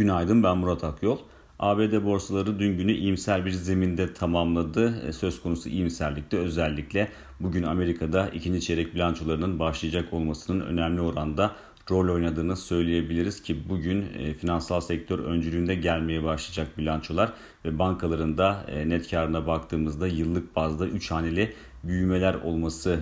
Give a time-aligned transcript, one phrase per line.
[0.00, 1.18] Günaydın ben Murat Akyol.
[1.58, 5.06] ABD borsaları dün günü iyimser bir zeminde tamamladı.
[5.08, 7.08] E, söz konusu iyimserlikte özellikle
[7.40, 11.52] bugün Amerika'da ikinci çeyrek bilançolarının başlayacak olmasının önemli oranda
[11.90, 17.32] rol oynadığını söyleyebiliriz ki bugün e, finansal sektör öncülüğünde gelmeye başlayacak bilançolar
[17.64, 21.52] ve bankaların da e, net karına baktığımızda yıllık bazda 3 haneli
[21.84, 23.00] büyümeler olması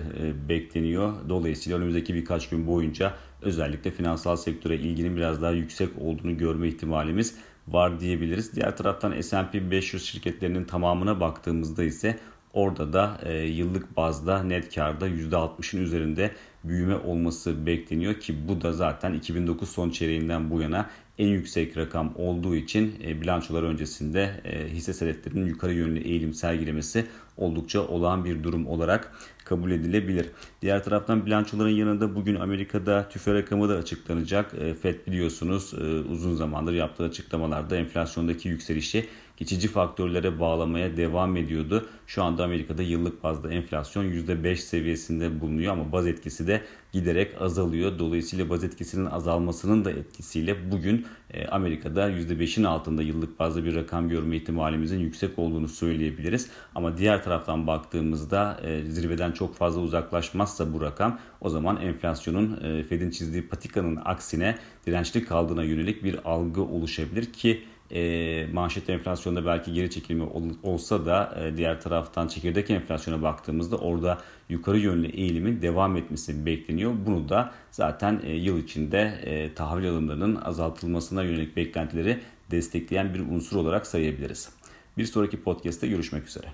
[0.49, 1.13] bekleniyor.
[1.29, 7.35] Dolayısıyla önümüzdeki birkaç gün boyunca özellikle finansal sektöre ilginin biraz daha yüksek olduğunu görme ihtimalimiz
[7.67, 8.55] var diyebiliriz.
[8.55, 12.19] Diğer taraftan S&P 500 şirketlerinin tamamına baktığımızda ise
[12.53, 16.31] Orada da e, yıllık bazda net karda %60'ın üzerinde
[16.63, 22.13] büyüme olması bekleniyor ki bu da zaten 2009 son çeyreğinden bu yana en yüksek rakam
[22.15, 27.05] olduğu için e, bilançolar öncesinde e, hisse senetlerinin yukarı yönlü eğilim sergilemesi
[27.37, 29.11] oldukça olağan bir durum olarak
[29.45, 30.29] kabul edilebilir.
[30.61, 34.53] Diğer taraftan bilançoların yanında bugün Amerika'da tüfe rakamı da açıklanacak.
[34.53, 39.07] E, FED biliyorsunuz e, uzun zamandır yaptığı açıklamalarda enflasyondaki yükselişi
[39.39, 41.89] geçici faktörlere bağlamaya devam ediyordu.
[42.07, 47.99] Şu anda Amerika'da yıllık bazda enflasyon %5 seviyesinde bulunuyor ama baz etkisi de giderek azalıyor.
[47.99, 54.09] Dolayısıyla baz etkisinin azalmasının da etkisiyle bugün e, Amerika'da %5'in altında yıllık bazda bir rakam
[54.09, 56.49] görme ihtimalimizin yüksek olduğunu söyleyebiliriz.
[56.75, 62.83] Ama diğer taraftan baktığımızda e, zirveden çok fazla uzaklaşmazsa bu rakam o zaman enflasyonun e,
[62.83, 69.73] Fed'in çizdiği patikanın aksine dirençli kaldığına yönelik bir algı oluşabilir ki e, manşet enflasyonda belki
[69.73, 74.17] geri çekilme ol, olsa da e, diğer taraftan çekirdek enflasyona baktığımızda orada
[74.49, 76.93] yukarı yönlü eğilimin devam etmesi bekleniyor.
[77.05, 82.19] Bunu da zaten e, yıl içinde e, tahvil alımlarının azaltılmasına yönelik beklentileri
[82.51, 84.49] destekleyen bir unsur olarak sayabiliriz.
[84.97, 86.47] Bir sonraki podcast'te görüşmek üzere.